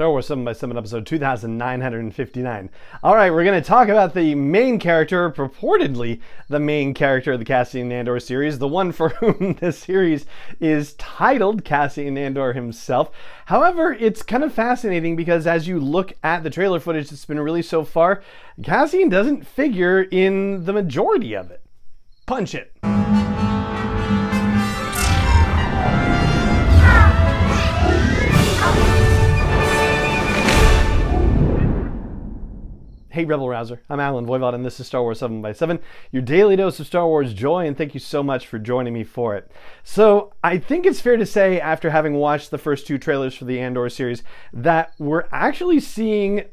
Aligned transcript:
Star 0.00 0.12
Wars 0.12 0.28
7 0.28 0.42
by 0.46 0.54
7 0.54 0.78
episode 0.78 1.04
2959. 1.04 2.70
All 3.02 3.14
right, 3.14 3.30
we're 3.30 3.44
going 3.44 3.62
to 3.62 3.68
talk 3.68 3.88
about 3.88 4.14
the 4.14 4.34
main 4.34 4.78
character, 4.78 5.30
purportedly 5.30 6.22
the 6.48 6.58
main 6.58 6.94
character 6.94 7.32
of 7.32 7.38
the 7.38 7.44
Cassian 7.44 7.92
Andor 7.92 8.18
series, 8.18 8.58
the 8.58 8.66
one 8.66 8.92
for 8.92 9.08
whom 9.20 9.56
the 9.60 9.72
series 9.72 10.24
is 10.58 10.94
titled 10.94 11.66
Cassian 11.66 12.16
Andor 12.16 12.54
himself. 12.54 13.10
However, 13.44 13.92
it's 13.92 14.22
kind 14.22 14.42
of 14.42 14.54
fascinating 14.54 15.16
because 15.16 15.46
as 15.46 15.68
you 15.68 15.78
look 15.78 16.14
at 16.24 16.44
the 16.44 16.48
trailer 16.48 16.80
footage 16.80 17.10
that's 17.10 17.26
been 17.26 17.38
released 17.38 17.68
so 17.68 17.84
far, 17.84 18.22
Cassian 18.62 19.10
doesn't 19.10 19.46
figure 19.46 20.00
in 20.00 20.64
the 20.64 20.72
majority 20.72 21.34
of 21.34 21.50
it. 21.50 21.60
Punch 22.24 22.54
it. 22.54 22.72
Hey, 33.12 33.24
Rebel 33.24 33.48
Rouser. 33.48 33.80
I'm 33.90 33.98
Allen 33.98 34.24
Voivod, 34.24 34.54
and 34.54 34.64
this 34.64 34.78
is 34.78 34.86
Star 34.86 35.02
Wars 35.02 35.18
7 35.18 35.42
by 35.42 35.52
7 35.52 35.80
your 36.12 36.22
daily 36.22 36.54
dose 36.54 36.78
of 36.78 36.86
Star 36.86 37.08
Wars 37.08 37.34
joy, 37.34 37.66
and 37.66 37.76
thank 37.76 37.92
you 37.92 37.98
so 37.98 38.22
much 38.22 38.46
for 38.46 38.56
joining 38.56 38.94
me 38.94 39.02
for 39.02 39.34
it. 39.34 39.50
So, 39.82 40.32
I 40.44 40.58
think 40.58 40.86
it's 40.86 41.00
fair 41.00 41.16
to 41.16 41.26
say, 41.26 41.60
after 41.60 41.90
having 41.90 42.14
watched 42.14 42.52
the 42.52 42.58
first 42.58 42.86
two 42.86 42.98
trailers 42.98 43.34
for 43.34 43.46
the 43.46 43.58
Andor 43.58 43.88
series, 43.88 44.22
that 44.52 44.92
we're 45.00 45.24
actually 45.32 45.80
seeing 45.80 46.44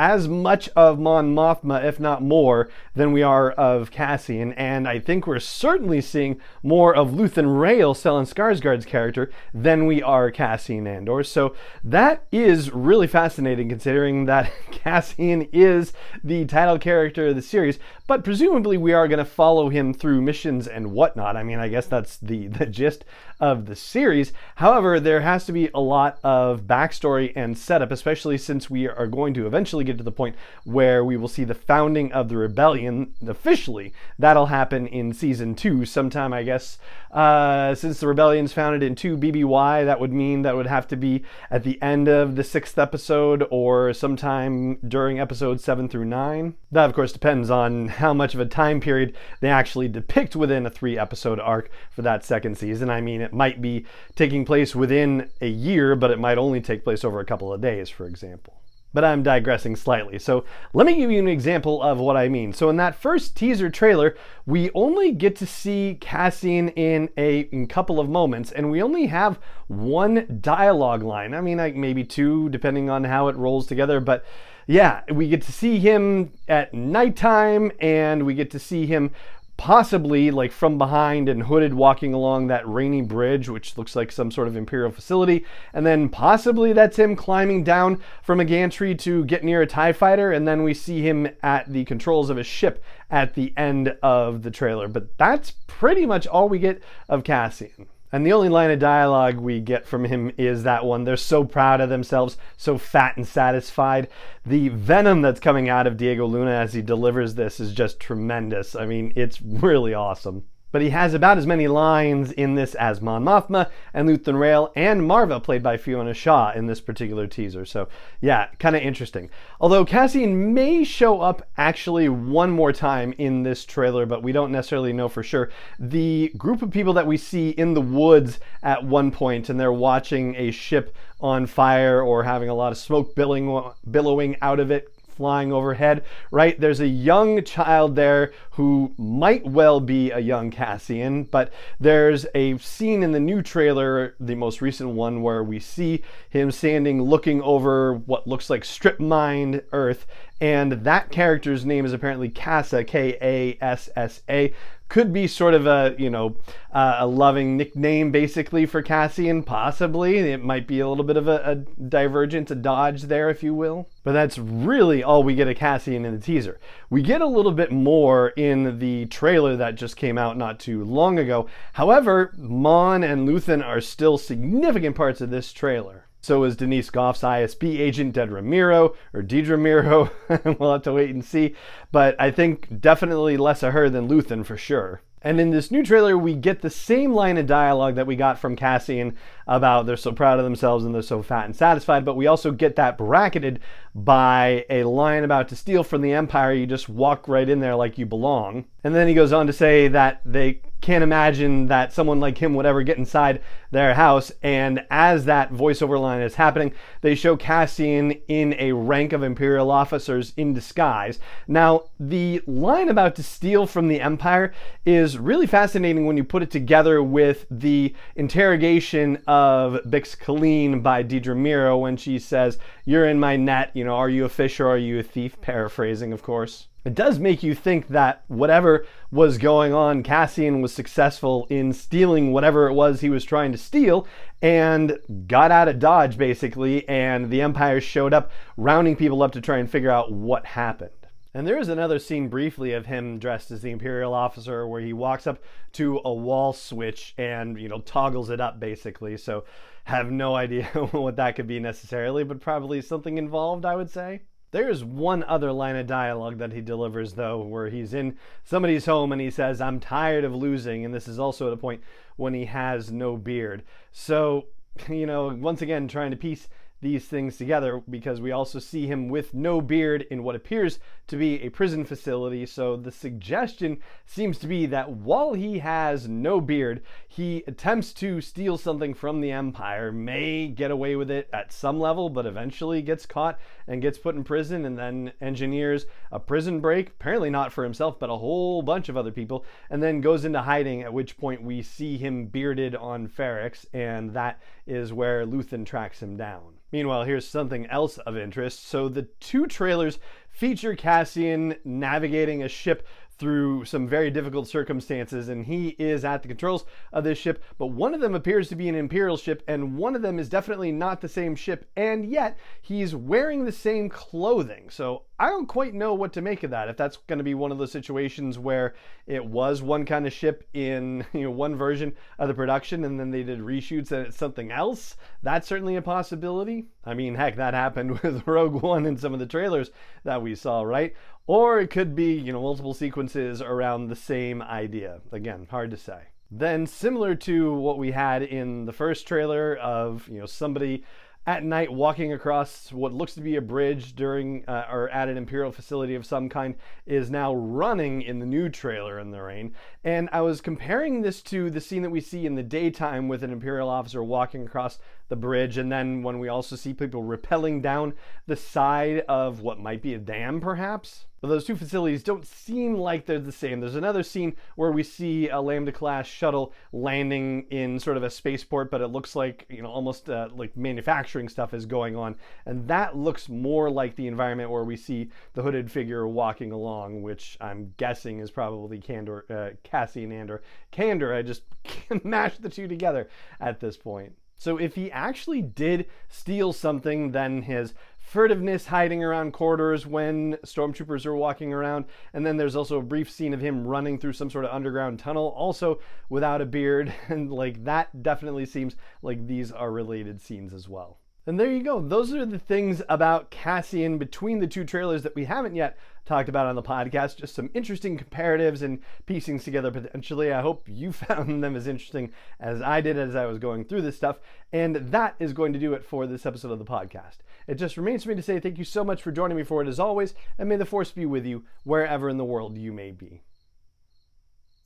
as 0.00 0.26
much 0.26 0.66
of 0.70 0.98
Mon 0.98 1.34
Mothma, 1.34 1.84
if 1.84 2.00
not 2.00 2.22
more, 2.22 2.70
than 2.94 3.12
we 3.12 3.22
are 3.22 3.50
of 3.50 3.90
Cassian, 3.90 4.54
and 4.54 4.88
I 4.88 4.98
think 4.98 5.26
we're 5.26 5.38
certainly 5.38 6.00
seeing 6.00 6.40
more 6.62 6.96
of 6.96 7.10
Luthen 7.10 7.60
Rael, 7.60 7.94
Stellan 7.94 8.26
Skarsgård's 8.26 8.86
character, 8.86 9.30
than 9.52 9.84
we 9.84 10.02
are 10.02 10.30
Cassian 10.30 10.86
Andor. 10.86 11.22
So 11.22 11.54
that 11.84 12.24
is 12.32 12.70
really 12.70 13.08
fascinating, 13.08 13.68
considering 13.68 14.24
that 14.24 14.50
Cassian 14.70 15.42
is 15.52 15.92
the 16.24 16.46
title 16.46 16.78
character 16.78 17.28
of 17.28 17.36
the 17.36 17.42
series, 17.42 17.78
but 18.06 18.24
presumably 18.24 18.78
we 18.78 18.94
are 18.94 19.06
going 19.06 19.18
to 19.18 19.24
follow 19.26 19.68
him 19.68 19.92
through 19.92 20.22
missions 20.22 20.66
and 20.66 20.92
whatnot. 20.92 21.36
I 21.36 21.42
mean, 21.42 21.58
I 21.58 21.68
guess 21.68 21.86
that's 21.86 22.16
the, 22.16 22.46
the 22.46 22.64
gist 22.64 23.04
of 23.40 23.66
the 23.66 23.76
series. 23.76 24.32
However, 24.56 25.00
there 25.00 25.22
has 25.22 25.46
to 25.46 25.52
be 25.52 25.70
a 25.74 25.80
lot 25.80 26.18
of 26.22 26.62
backstory 26.62 27.32
and 27.34 27.56
setup, 27.56 27.90
especially 27.90 28.38
since 28.38 28.68
we 28.68 28.88
are 28.88 29.06
going 29.06 29.34
to 29.34 29.46
eventually 29.46 29.84
get 29.84 29.98
to 29.98 30.04
the 30.04 30.12
point 30.12 30.36
where 30.64 31.04
we 31.04 31.16
will 31.16 31.28
see 31.28 31.44
the 31.44 31.54
founding 31.54 32.12
of 32.12 32.28
the 32.28 32.36
rebellion 32.36 33.14
officially. 33.26 33.92
That'll 34.18 34.46
happen 34.46 34.86
in 34.86 35.12
season 35.12 35.54
two, 35.54 35.86
sometime, 35.86 36.32
I 36.32 36.42
guess. 36.42 36.78
Uh, 37.10 37.74
since 37.74 37.98
the 37.98 38.06
rebellion's 38.06 38.52
founded 38.52 38.82
in 38.82 38.94
2 38.94 39.16
BBY, 39.16 39.84
that 39.84 39.98
would 39.98 40.12
mean 40.12 40.42
that 40.42 40.54
would 40.54 40.68
have 40.68 40.86
to 40.88 40.96
be 40.96 41.24
at 41.50 41.64
the 41.64 41.80
end 41.82 42.08
of 42.08 42.36
the 42.36 42.44
sixth 42.44 42.78
episode 42.78 43.46
or 43.50 43.92
sometime 43.92 44.76
during 44.86 45.18
episodes 45.18 45.64
7 45.64 45.88
through 45.88 46.04
9. 46.04 46.54
That, 46.70 46.84
of 46.84 46.94
course, 46.94 47.12
depends 47.12 47.50
on 47.50 47.88
how 47.88 48.14
much 48.14 48.34
of 48.34 48.40
a 48.40 48.46
time 48.46 48.80
period 48.80 49.16
they 49.40 49.48
actually 49.48 49.88
depict 49.88 50.36
within 50.36 50.66
a 50.66 50.70
three 50.70 50.98
episode 50.98 51.40
arc 51.40 51.70
for 51.90 52.02
that 52.02 52.24
second 52.24 52.56
season. 52.58 52.90
I 52.90 53.00
mean, 53.00 53.20
it 53.20 53.29
might 53.32 53.60
be 53.60 53.86
taking 54.16 54.44
place 54.44 54.74
within 54.74 55.30
a 55.40 55.48
year, 55.48 55.96
but 55.96 56.10
it 56.10 56.18
might 56.18 56.38
only 56.38 56.60
take 56.60 56.84
place 56.84 57.04
over 57.04 57.20
a 57.20 57.24
couple 57.24 57.52
of 57.52 57.60
days, 57.60 57.88
for 57.88 58.06
example. 58.06 58.54
But 58.92 59.04
I'm 59.04 59.22
digressing 59.22 59.76
slightly. 59.76 60.18
So 60.18 60.44
let 60.72 60.84
me 60.84 60.96
give 60.96 61.12
you 61.12 61.20
an 61.20 61.28
example 61.28 61.80
of 61.80 61.98
what 61.98 62.16
I 62.16 62.28
mean. 62.28 62.52
So 62.52 62.68
in 62.70 62.76
that 62.78 62.96
first 62.96 63.36
teaser 63.36 63.70
trailer, 63.70 64.16
we 64.46 64.68
only 64.74 65.12
get 65.12 65.36
to 65.36 65.46
see 65.46 65.96
Cassian 66.00 66.70
in 66.70 67.08
a 67.16 67.40
in 67.52 67.68
couple 67.68 68.00
of 68.00 68.08
moments, 68.08 68.50
and 68.50 68.68
we 68.68 68.82
only 68.82 69.06
have 69.06 69.38
one 69.68 70.40
dialogue 70.40 71.04
line. 71.04 71.34
I 71.34 71.40
mean, 71.40 71.58
like 71.58 71.76
maybe 71.76 72.02
two, 72.02 72.48
depending 72.48 72.90
on 72.90 73.04
how 73.04 73.28
it 73.28 73.36
rolls 73.36 73.68
together. 73.68 74.00
But 74.00 74.24
yeah, 74.66 75.02
we 75.10 75.28
get 75.28 75.42
to 75.42 75.52
see 75.52 75.78
him 75.78 76.32
at 76.48 76.74
nighttime, 76.74 77.70
and 77.80 78.26
we 78.26 78.34
get 78.34 78.50
to 78.50 78.58
see 78.58 78.86
him 78.86 79.12
possibly 79.60 80.30
like 80.30 80.50
from 80.52 80.78
behind 80.78 81.28
and 81.28 81.42
hooded 81.42 81.74
walking 81.74 82.14
along 82.14 82.46
that 82.46 82.66
rainy 82.66 83.02
bridge, 83.02 83.46
which 83.46 83.76
looks 83.76 83.94
like 83.94 84.10
some 84.10 84.30
sort 84.30 84.48
of 84.48 84.56
Imperial 84.56 84.90
facility. 84.90 85.44
And 85.74 85.84
then 85.84 86.08
possibly 86.08 86.72
that's 86.72 86.98
him 86.98 87.14
climbing 87.14 87.62
down 87.62 88.00
from 88.22 88.40
a 88.40 88.46
gantry 88.46 88.94
to 88.94 89.22
get 89.26 89.44
near 89.44 89.60
a 89.60 89.66
TIE 89.66 89.92
fighter. 89.92 90.32
And 90.32 90.48
then 90.48 90.62
we 90.62 90.72
see 90.72 91.02
him 91.06 91.28
at 91.42 91.70
the 91.70 91.84
controls 91.84 92.30
of 92.30 92.38
a 92.38 92.42
ship 92.42 92.82
at 93.10 93.34
the 93.34 93.52
end 93.54 93.94
of 94.02 94.44
the 94.44 94.50
trailer. 94.50 94.88
But 94.88 95.18
that's 95.18 95.52
pretty 95.66 96.06
much 96.06 96.26
all 96.26 96.48
we 96.48 96.58
get 96.58 96.82
of 97.06 97.22
Cassian. 97.22 97.86
And 98.12 98.26
the 98.26 98.32
only 98.32 98.48
line 98.48 98.70
of 98.70 98.78
dialogue 98.78 99.36
we 99.36 99.60
get 99.60 99.86
from 99.86 100.04
him 100.04 100.32
is 100.36 100.64
that 100.64 100.84
one. 100.84 101.04
They're 101.04 101.16
so 101.16 101.44
proud 101.44 101.80
of 101.80 101.88
themselves, 101.88 102.36
so 102.56 102.76
fat 102.76 103.16
and 103.16 103.26
satisfied. 103.26 104.08
The 104.44 104.68
venom 104.68 105.22
that's 105.22 105.40
coming 105.40 105.68
out 105.68 105.86
of 105.86 105.96
Diego 105.96 106.26
Luna 106.26 106.50
as 106.50 106.72
he 106.72 106.82
delivers 106.82 107.34
this 107.34 107.60
is 107.60 107.72
just 107.72 108.00
tremendous. 108.00 108.74
I 108.74 108.86
mean, 108.86 109.12
it's 109.14 109.40
really 109.40 109.94
awesome. 109.94 110.44
But 110.72 110.82
he 110.82 110.90
has 110.90 111.14
about 111.14 111.38
as 111.38 111.46
many 111.46 111.66
lines 111.66 112.30
in 112.32 112.54
this 112.54 112.74
as 112.76 113.00
Mon 113.00 113.24
Mothma 113.24 113.70
and 113.92 114.08
Luthen 114.08 114.38
Rael 114.38 114.72
and 114.76 115.02
Maarva, 115.02 115.42
played 115.42 115.62
by 115.62 115.76
Fiona 115.76 116.14
Shaw, 116.14 116.52
in 116.52 116.66
this 116.66 116.80
particular 116.80 117.26
teaser. 117.26 117.64
So, 117.64 117.88
yeah, 118.20 118.46
kind 118.58 118.76
of 118.76 118.82
interesting. 118.82 119.30
Although 119.60 119.84
Cassian 119.84 120.54
may 120.54 120.84
show 120.84 121.20
up 121.20 121.48
actually 121.56 122.08
one 122.08 122.50
more 122.50 122.72
time 122.72 123.14
in 123.18 123.42
this 123.42 123.64
trailer, 123.64 124.06
but 124.06 124.22
we 124.22 124.32
don't 124.32 124.52
necessarily 124.52 124.92
know 124.92 125.08
for 125.08 125.22
sure. 125.22 125.50
The 125.78 126.32
group 126.36 126.62
of 126.62 126.70
people 126.70 126.92
that 126.94 127.06
we 127.06 127.16
see 127.16 127.50
in 127.50 127.74
the 127.74 127.80
woods 127.80 128.38
at 128.62 128.84
one 128.84 129.10
point, 129.10 129.48
and 129.48 129.58
they're 129.58 129.72
watching 129.72 130.36
a 130.36 130.50
ship 130.50 130.94
on 131.20 131.46
fire 131.46 132.00
or 132.00 132.22
having 132.22 132.48
a 132.48 132.54
lot 132.54 132.72
of 132.72 132.78
smoke 132.78 133.14
billowing 133.14 134.36
out 134.40 134.60
of 134.60 134.70
it 134.70 134.94
flying 135.20 135.52
overhead, 135.52 136.02
right? 136.30 136.58
There's 136.58 136.80
a 136.80 136.86
young 136.86 137.44
child 137.44 137.94
there 137.94 138.32
who 138.52 138.94
might 138.96 139.44
well 139.44 139.78
be 139.78 140.10
a 140.10 140.18
young 140.18 140.50
Cassian, 140.50 141.24
but 141.24 141.52
there's 141.78 142.24
a 142.34 142.56
scene 142.56 143.02
in 143.02 143.12
the 143.12 143.20
new 143.20 143.42
trailer, 143.42 144.14
the 144.18 144.34
most 144.34 144.62
recent 144.62 144.88
one, 144.88 145.20
where 145.20 145.44
we 145.44 145.60
see 145.60 146.02
him 146.30 146.50
standing 146.50 147.02
looking 147.02 147.42
over 147.42 147.92
what 147.92 148.26
looks 148.26 148.48
like 148.48 148.64
strip 148.64 148.98
mined 148.98 149.60
Earth, 149.72 150.06
and 150.40 150.72
that 150.72 151.10
character's 151.10 151.66
name 151.66 151.84
is 151.84 151.92
apparently 151.92 152.30
Kassa, 152.30 152.86
K 152.86 153.16
A 153.20 153.58
S 153.62 153.90
S 153.94 154.22
A, 154.28 154.54
could 154.88 155.12
be 155.12 155.26
sort 155.26 155.54
of 155.54 155.66
a 155.66 155.94
you 155.98 156.10
know 156.10 156.36
uh, 156.72 156.96
a 156.98 157.06
loving 157.06 157.56
nickname 157.56 158.10
basically 158.10 158.66
for 158.66 158.82
Cassian. 158.82 159.42
Possibly 159.42 160.18
it 160.18 160.42
might 160.42 160.66
be 160.66 160.80
a 160.80 160.88
little 160.88 161.04
bit 161.04 161.16
of 161.16 161.28
a, 161.28 161.42
a 161.44 161.54
divergence, 161.54 162.50
a 162.50 162.54
dodge 162.54 163.02
there, 163.02 163.30
if 163.30 163.42
you 163.42 163.54
will. 163.54 163.88
But 164.02 164.12
that's 164.12 164.38
really 164.38 165.02
all 165.02 165.22
we 165.22 165.34
get 165.34 165.48
of 165.48 165.56
Cassian 165.56 166.04
in 166.04 166.14
the 166.14 166.20
teaser. 166.20 166.58
We 166.88 167.02
get 167.02 167.20
a 167.20 167.26
little 167.26 167.52
bit 167.52 167.70
more 167.70 168.28
in 168.30 168.78
the 168.78 169.06
trailer 169.06 169.56
that 169.56 169.74
just 169.74 169.96
came 169.96 170.18
out 170.18 170.36
not 170.36 170.58
too 170.58 170.84
long 170.84 171.18
ago. 171.18 171.46
However, 171.74 172.32
Mon 172.36 173.04
and 173.04 173.28
Luthen 173.28 173.64
are 173.64 173.80
still 173.80 174.18
significant 174.18 174.96
parts 174.96 175.20
of 175.20 175.30
this 175.30 175.52
trailer. 175.52 176.06
So 176.20 176.44
is 176.44 176.56
Denise 176.56 176.90
Gough's 176.90 177.22
ISB 177.22 177.78
agent 177.78 178.14
Dedra 178.14 178.42
Meero 178.42 178.94
or 179.14 179.22
Dedra 179.22 179.58
Meero. 179.58 180.10
we'll 180.60 180.72
have 180.72 180.82
to 180.82 180.92
wait 180.92 181.10
and 181.10 181.24
see. 181.24 181.54
But 181.92 182.14
I 182.20 182.30
think 182.30 182.80
definitely 182.80 183.36
less 183.36 183.62
of 183.62 183.72
her 183.72 183.88
than 183.88 184.08
Luthen 184.08 184.44
for 184.44 184.56
sure. 184.56 185.00
And 185.22 185.38
in 185.38 185.50
this 185.50 185.70
new 185.70 185.82
trailer, 185.82 186.16
we 186.16 186.34
get 186.34 186.62
the 186.62 186.70
same 186.70 187.12
line 187.12 187.36
of 187.36 187.46
dialogue 187.46 187.96
that 187.96 188.06
we 188.06 188.16
got 188.16 188.38
from 188.38 188.56
Cassian 188.56 189.16
about 189.46 189.84
they're 189.84 189.98
so 189.98 190.12
proud 190.12 190.38
of 190.38 190.44
themselves 190.44 190.84
and 190.84 190.94
they're 190.94 191.02
so 191.02 191.22
fat 191.22 191.44
and 191.44 191.54
satisfied, 191.54 192.06
but 192.06 192.16
we 192.16 192.26
also 192.26 192.52
get 192.52 192.76
that 192.76 192.96
bracketed 192.96 193.60
by 193.94 194.64
a 194.70 194.84
line 194.84 195.22
about 195.22 195.48
to 195.48 195.56
steal 195.56 195.84
from 195.84 196.00
the 196.00 196.14
Empire. 196.14 196.54
You 196.54 196.66
just 196.66 196.88
walk 196.88 197.28
right 197.28 197.48
in 197.48 197.60
there 197.60 197.76
like 197.76 197.98
you 197.98 198.06
belong. 198.06 198.64
And 198.82 198.94
then 198.94 199.08
he 199.08 199.14
goes 199.14 199.32
on 199.32 199.46
to 199.46 199.52
say 199.52 199.88
that 199.88 200.22
they 200.24 200.62
can't 200.80 201.04
imagine 201.04 201.66
that 201.66 201.92
someone 201.92 202.20
like 202.20 202.38
him 202.38 202.54
would 202.54 202.64
ever 202.64 202.82
get 202.82 202.96
inside 202.96 203.42
their 203.70 203.94
house. 203.94 204.32
And 204.42 204.84
as 204.90 205.24
that 205.24 205.52
voiceover 205.52 206.00
line 206.00 206.22
is 206.22 206.34
happening, 206.34 206.72
they 207.00 207.14
show 207.14 207.36
Cassian 207.36 208.12
in 208.28 208.54
a 208.58 208.72
rank 208.72 209.12
of 209.12 209.22
Imperial 209.22 209.70
officers 209.70 210.32
in 210.36 210.52
disguise. 210.52 211.18
Now, 211.46 211.84
the 211.98 212.42
line 212.46 212.88
about 212.88 213.16
to 213.16 213.22
steal 213.22 213.66
from 213.66 213.88
the 213.88 214.00
Empire 214.00 214.52
is 214.84 215.18
really 215.18 215.46
fascinating 215.46 216.06
when 216.06 216.16
you 216.16 216.24
put 216.24 216.42
it 216.42 216.50
together 216.50 217.02
with 217.02 217.46
the 217.50 217.94
interrogation 218.16 219.16
of 219.26 219.80
Bix 219.84 220.16
Caleen 220.16 220.82
by 220.82 221.02
Dedra 221.02 221.36
Meero 221.36 221.80
when 221.80 221.96
she 221.96 222.18
says, 222.18 222.58
You're 222.84 223.06
in 223.06 223.20
my 223.20 223.36
net, 223.36 223.70
you 223.74 223.84
know, 223.84 223.94
are 223.94 224.10
you 224.10 224.24
a 224.24 224.28
fish 224.28 224.60
or 224.60 224.68
are 224.68 224.78
you 224.78 224.98
a 224.98 225.02
thief? 225.02 225.40
Paraphrasing, 225.40 226.12
of 226.12 226.22
course 226.22 226.66
it 226.84 226.94
does 226.94 227.18
make 227.18 227.42
you 227.42 227.54
think 227.54 227.88
that 227.88 228.24
whatever 228.28 228.86
was 229.10 229.36
going 229.36 229.74
on, 229.74 230.02
Cassian 230.02 230.62
was 230.62 230.72
successful 230.72 231.46
in 231.50 231.72
stealing 231.72 232.32
whatever 232.32 232.68
it 232.68 232.72
was 232.72 233.00
he 233.00 233.10
was 233.10 233.24
trying 233.24 233.52
to 233.52 233.58
steal 233.60 234.06
and 234.42 234.98
got 235.26 235.50
out 235.50 235.68
of 235.68 235.78
Dodge 235.78 236.16
basically, 236.18 236.88
and 236.88 237.30
the 237.30 237.42
Empire 237.42 237.80
showed 237.80 238.14
up, 238.14 238.30
rounding 238.56 238.96
people 238.96 239.22
up 239.22 239.32
to 239.32 239.40
try 239.40 239.58
and 239.58 239.70
figure 239.70 239.90
out 239.90 240.12
what 240.12 240.46
happened. 240.46 240.90
And 241.32 241.46
there 241.46 241.58
is 241.58 241.68
another 241.68 242.00
scene 242.00 242.28
briefly 242.28 242.72
of 242.72 242.86
him 242.86 243.18
dressed 243.18 243.52
as 243.52 243.62
the 243.62 243.70
Imperial 243.70 244.14
officer 244.14 244.66
where 244.66 244.80
he 244.80 244.92
walks 244.92 245.26
up 245.28 245.38
to 245.74 246.00
a 246.04 246.12
wall 246.12 246.52
switch 246.52 247.14
and, 247.18 247.60
you 247.60 247.68
know, 247.68 247.80
toggles 247.80 248.30
it 248.30 248.40
up 248.40 248.58
basically. 248.58 249.16
So 249.16 249.44
have 249.84 250.10
no 250.10 250.34
idea 250.44 250.64
what 250.90 251.16
that 251.16 251.36
could 251.36 251.46
be 251.46 251.60
necessarily, 251.60 252.24
but 252.24 252.40
probably 252.40 252.80
something 252.82 253.16
involved, 253.16 253.64
I 253.64 253.76
would 253.76 253.90
say. 253.90 254.22
There's 254.52 254.82
one 254.82 255.22
other 255.24 255.52
line 255.52 255.76
of 255.76 255.86
dialogue 255.86 256.38
that 256.38 256.52
he 256.52 256.60
delivers, 256.60 257.14
though, 257.14 257.38
where 257.40 257.68
he's 257.68 257.94
in 257.94 258.16
somebody's 258.44 258.86
home 258.86 259.12
and 259.12 259.20
he 259.20 259.30
says, 259.30 259.60
I'm 259.60 259.78
tired 259.78 260.24
of 260.24 260.34
losing. 260.34 260.84
And 260.84 260.92
this 260.92 261.06
is 261.06 261.18
also 261.18 261.46
at 261.46 261.52
a 261.52 261.56
point 261.56 261.82
when 262.16 262.34
he 262.34 262.46
has 262.46 262.90
no 262.90 263.16
beard. 263.16 263.62
So, 263.92 264.46
you 264.88 265.06
know, 265.06 265.28
once 265.28 265.62
again, 265.62 265.86
trying 265.86 266.10
to 266.10 266.16
piece 266.16 266.48
these 266.80 267.04
things 267.06 267.36
together 267.36 267.82
because 267.90 268.20
we 268.20 268.32
also 268.32 268.58
see 268.58 268.86
him 268.86 269.08
with 269.08 269.34
no 269.34 269.60
beard 269.60 270.06
in 270.10 270.22
what 270.22 270.34
appears 270.34 270.78
to 271.08 271.16
be 271.16 271.42
a 271.42 271.50
prison 271.50 271.84
facility. 271.84 272.46
So 272.46 272.76
the 272.76 272.92
suggestion 272.92 273.78
seems 274.06 274.38
to 274.38 274.46
be 274.46 274.66
that 274.66 274.90
while 274.90 275.34
he 275.34 275.58
has 275.58 276.08
no 276.08 276.40
beard, 276.40 276.82
he 277.06 277.44
attempts 277.46 277.92
to 277.94 278.20
steal 278.20 278.56
something 278.56 278.94
from 278.94 279.20
the 279.20 279.32
Empire, 279.32 279.92
may 279.92 280.48
get 280.48 280.70
away 280.70 280.96
with 280.96 281.10
it 281.10 281.28
at 281.32 281.52
some 281.52 281.78
level, 281.78 282.08
but 282.08 282.26
eventually 282.26 282.80
gets 282.82 283.06
caught 283.06 283.38
and 283.66 283.82
gets 283.82 283.98
put 283.98 284.14
in 284.14 284.24
prison 284.24 284.64
and 284.64 284.78
then 284.78 285.12
engineers 285.20 285.86
a 286.12 286.18
prison 286.18 286.60
break, 286.60 286.88
apparently 286.88 287.30
not 287.30 287.52
for 287.52 287.64
himself, 287.64 287.98
but 287.98 288.10
a 288.10 288.16
whole 288.16 288.62
bunch 288.62 288.88
of 288.88 288.96
other 288.96 289.12
people, 289.12 289.44
and 289.68 289.82
then 289.82 290.00
goes 290.00 290.24
into 290.24 290.40
hiding, 290.40 290.82
at 290.82 290.92
which 290.92 291.18
point 291.18 291.42
we 291.42 291.62
see 291.62 291.98
him 291.98 292.26
bearded 292.26 292.74
on 292.74 293.08
Ferrex, 293.08 293.66
and 293.72 294.12
that 294.14 294.40
is 294.66 294.92
where 294.92 295.26
Luthen 295.26 295.66
tracks 295.66 296.02
him 296.02 296.16
down. 296.16 296.54
Meanwhile, 296.72 297.04
here's 297.04 297.26
something 297.26 297.66
else 297.66 297.98
of 297.98 298.16
interest. 298.16 298.66
So 298.66 298.88
the 298.88 299.02
two 299.20 299.46
trailers 299.46 299.98
feature 300.30 300.74
Cassian 300.74 301.56
navigating 301.64 302.42
a 302.42 302.48
ship 302.48 302.86
through 303.20 303.66
some 303.66 303.86
very 303.86 304.10
difficult 304.10 304.48
circumstances, 304.48 305.28
and 305.28 305.44
he 305.44 305.76
is 305.78 306.06
at 306.06 306.22
the 306.22 306.28
controls 306.28 306.64
of 306.90 307.04
this 307.04 307.18
ship. 307.18 307.44
But 307.58 307.66
one 307.66 307.92
of 307.92 308.00
them 308.00 308.14
appears 308.14 308.48
to 308.48 308.56
be 308.56 308.68
an 308.68 308.74
Imperial 308.74 309.18
ship, 309.18 309.42
and 309.46 309.76
one 309.76 309.94
of 309.94 310.00
them 310.00 310.18
is 310.18 310.30
definitely 310.30 310.72
not 310.72 311.02
the 311.02 311.08
same 311.08 311.36
ship, 311.36 311.70
and 311.76 312.06
yet 312.06 312.38
he's 312.62 312.94
wearing 312.94 313.44
the 313.44 313.52
same 313.52 313.90
clothing. 313.90 314.70
So 314.70 315.02
I 315.18 315.28
don't 315.28 315.46
quite 315.46 315.74
know 315.74 315.92
what 315.92 316.14
to 316.14 316.22
make 316.22 316.44
of 316.44 316.50
that. 316.52 316.70
If 316.70 316.78
that's 316.78 316.96
going 316.96 317.18
to 317.18 317.24
be 317.24 317.34
one 317.34 317.52
of 317.52 317.58
those 317.58 317.70
situations 317.70 318.38
where 318.38 318.74
it 319.06 319.22
was 319.22 319.60
one 319.60 319.84
kind 319.84 320.06
of 320.06 320.14
ship 320.14 320.48
in 320.54 321.04
you 321.12 321.24
know 321.24 321.30
one 321.30 321.56
version 321.56 321.92
of 322.18 322.28
the 322.28 322.34
production, 322.34 322.86
and 322.86 322.98
then 322.98 323.10
they 323.10 323.22
did 323.22 323.40
reshoots 323.40 323.92
and 323.92 324.06
it's 324.06 324.16
something 324.16 324.50
else, 324.50 324.96
that's 325.22 325.46
certainly 325.46 325.76
a 325.76 325.82
possibility. 325.82 326.68
I 326.86 326.94
mean, 326.94 327.16
heck, 327.16 327.36
that 327.36 327.52
happened 327.52 328.00
with 328.02 328.26
Rogue 328.26 328.62
One 328.62 328.86
in 328.86 328.96
some 328.96 329.12
of 329.12 329.20
the 329.20 329.26
trailers 329.26 329.70
that 330.04 330.22
we 330.22 330.34
saw, 330.34 330.62
right? 330.62 330.94
Or 331.30 331.60
it 331.60 331.70
could 331.70 331.94
be, 331.94 332.12
you 332.12 332.32
know, 332.32 332.42
multiple 332.42 332.74
sequences 332.74 333.40
around 333.40 333.86
the 333.86 333.94
same 333.94 334.42
idea. 334.42 335.00
Again, 335.12 335.46
hard 335.48 335.70
to 335.70 335.76
say. 335.76 336.08
Then, 336.28 336.66
similar 336.66 337.14
to 337.14 337.54
what 337.54 337.78
we 337.78 337.92
had 337.92 338.24
in 338.24 338.64
the 338.64 338.72
first 338.72 339.06
trailer 339.06 339.54
of, 339.54 340.08
you 340.08 340.18
know, 340.18 340.26
somebody 340.26 340.82
at 341.28 341.44
night 341.44 341.72
walking 341.72 342.12
across 342.12 342.72
what 342.72 342.92
looks 342.92 343.14
to 343.14 343.20
be 343.20 343.36
a 343.36 343.40
bridge 343.40 343.94
during 343.94 344.44
uh, 344.48 344.66
or 344.72 344.88
at 344.88 345.08
an 345.08 345.16
imperial 345.16 345.52
facility 345.52 345.94
of 345.94 346.04
some 346.04 346.28
kind 346.28 346.56
is 346.84 347.12
now 347.12 347.32
running 347.32 348.02
in 348.02 348.18
the 348.18 348.26
new 348.26 348.48
trailer 348.48 348.98
in 348.98 349.10
the 349.10 349.20
rain 349.20 349.54
and 349.84 350.08
i 350.12 350.20
was 350.22 350.40
comparing 350.40 351.02
this 351.02 351.20
to 351.20 351.50
the 351.50 351.60
scene 351.60 351.82
that 351.82 351.90
we 351.90 352.00
see 352.00 352.24
in 352.24 352.36
the 352.36 352.42
daytime 352.42 353.06
with 353.06 353.22
an 353.22 353.30
imperial 353.30 353.68
officer 353.68 354.02
walking 354.02 354.46
across 354.46 354.78
the 355.08 355.14
bridge 355.14 355.58
and 355.58 355.70
then 355.70 356.02
when 356.02 356.18
we 356.18 356.26
also 356.26 356.56
see 356.56 356.72
people 356.72 357.04
rappelling 357.04 357.60
down 357.60 357.92
the 358.26 358.34
side 358.34 359.04
of 359.06 359.40
what 359.40 359.60
might 359.60 359.82
be 359.82 359.92
a 359.92 359.98
dam 359.98 360.40
perhaps 360.40 361.04
but 361.20 361.28
those 361.28 361.44
two 361.44 361.56
facilities 361.56 362.02
don't 362.02 362.26
seem 362.26 362.74
like 362.74 363.04
they're 363.04 363.18
the 363.18 363.32
same. 363.32 363.60
There's 363.60 363.74
another 363.74 364.02
scene 364.02 364.36
where 364.56 364.72
we 364.72 364.82
see 364.82 365.28
a 365.28 365.40
Lambda 365.40 365.72
class 365.72 366.06
shuttle 366.06 366.54
landing 366.72 367.46
in 367.50 367.78
sort 367.78 367.96
of 367.96 368.02
a 368.02 368.10
spaceport, 368.10 368.70
but 368.70 368.80
it 368.80 368.88
looks 368.88 369.14
like, 369.14 369.46
you 369.48 369.62
know, 369.62 369.68
almost 369.68 370.08
uh, 370.08 370.28
like 370.34 370.56
manufacturing 370.56 371.28
stuff 371.28 371.52
is 371.52 371.66
going 371.66 371.94
on. 371.94 372.16
And 372.46 372.66
that 372.68 372.96
looks 372.96 373.28
more 373.28 373.70
like 373.70 373.96
the 373.96 374.06
environment 374.06 374.50
where 374.50 374.64
we 374.64 374.76
see 374.76 375.10
the 375.34 375.42
hooded 375.42 375.70
figure 375.70 376.08
walking 376.08 376.52
along, 376.52 377.02
which 377.02 377.36
I'm 377.40 377.74
guessing 377.76 378.20
is 378.20 378.30
probably 378.30 378.78
Candor, 378.78 379.26
uh, 379.30 379.56
Cassian 379.62 380.12
Andor. 380.12 380.42
Candor, 380.70 381.14
I 381.14 381.22
just 381.22 381.42
mashed 382.04 382.42
the 382.42 382.48
two 382.48 382.66
together 382.66 383.08
at 383.40 383.60
this 383.60 383.76
point. 383.76 384.14
So 384.40 384.56
if 384.56 384.74
he 384.74 384.90
actually 384.90 385.42
did 385.42 385.84
steal 386.08 386.54
something, 386.54 387.10
then 387.10 387.42
his 387.42 387.74
furtiveness 388.00 388.66
hiding 388.66 389.04
around 389.04 389.32
corridors 389.32 389.86
when 389.86 390.36
stormtroopers 390.44 391.06
are 391.06 391.16
walking 391.16 391.52
around. 391.52 391.84
And 392.12 392.24
then 392.24 392.36
there's 392.36 392.56
also 392.56 392.78
a 392.78 392.82
brief 392.82 393.10
scene 393.10 393.34
of 393.34 393.40
him 393.40 393.66
running 393.66 393.98
through 393.98 394.14
some 394.14 394.30
sort 394.30 394.44
of 394.44 394.52
underground 394.52 394.98
tunnel, 394.98 395.28
also 395.36 395.80
without 396.08 396.40
a 396.40 396.46
beard. 396.46 396.92
And 397.08 397.30
like 397.30 397.64
that 397.64 398.02
definitely 398.02 398.46
seems 398.46 398.76
like 399.02 399.26
these 399.26 399.50
are 399.50 399.70
related 399.70 400.20
scenes 400.20 400.54
as 400.54 400.68
well. 400.68 400.98
And 401.26 401.38
there 401.38 401.52
you 401.52 401.62
go. 401.62 401.80
Those 401.80 402.12
are 402.12 402.24
the 402.24 402.38
things 402.38 402.82
about 402.88 403.30
Cassian 403.30 403.98
between 403.98 404.38
the 404.38 404.46
two 404.46 404.64
trailers 404.64 405.02
that 405.02 405.14
we 405.14 405.26
haven't 405.26 405.54
yet 405.54 405.76
talked 406.06 406.28
about 406.28 406.46
on 406.46 406.54
the 406.54 406.62
podcast. 406.62 407.18
Just 407.18 407.34
some 407.34 407.50
interesting 407.52 407.98
comparatives 407.98 408.62
and 408.62 408.80
piecing 409.06 409.38
together 409.38 409.70
potentially. 409.70 410.32
I 410.32 410.40
hope 410.40 410.66
you 410.66 410.92
found 410.92 411.44
them 411.44 411.56
as 411.56 411.66
interesting 411.66 412.12
as 412.40 412.62
I 412.62 412.80
did 412.80 412.98
as 412.98 413.14
I 413.14 413.26
was 413.26 413.38
going 413.38 413.64
through 413.64 413.82
this 413.82 413.96
stuff. 413.96 414.18
And 414.52 414.76
that 414.76 415.14
is 415.18 415.32
going 415.34 415.52
to 415.52 415.58
do 415.58 415.74
it 415.74 415.84
for 415.84 416.06
this 416.06 416.24
episode 416.24 416.52
of 416.52 416.58
the 416.58 416.64
podcast. 416.64 417.18
It 417.46 417.56
just 417.56 417.76
remains 417.76 418.04
for 418.04 418.10
me 418.10 418.16
to 418.16 418.22
say 418.22 418.40
thank 418.40 418.58
you 418.58 418.64
so 418.64 418.82
much 418.82 419.02
for 419.02 419.12
joining 419.12 419.36
me 419.36 419.42
for 419.42 419.62
it 419.62 419.68
as 419.68 419.80
always, 419.80 420.14
and 420.38 420.48
may 420.48 420.56
the 420.56 420.64
force 420.64 420.90
be 420.90 421.06
with 421.06 421.26
you 421.26 421.44
wherever 421.64 422.08
in 422.08 422.16
the 422.16 422.24
world 422.24 422.56
you 422.56 422.72
may 422.72 422.92
be. 422.92 423.22